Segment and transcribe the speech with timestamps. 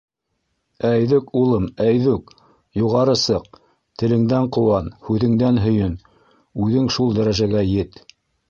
[0.91, 2.33] —Әйҙүк, улым, әйҙүк,
[2.81, 3.61] юғары сыҡ,
[4.03, 5.95] телеңдән ҡыуан, һүҙеңдән һөйөн,
[6.65, 8.07] үҙең шул дәрәжәгә ет!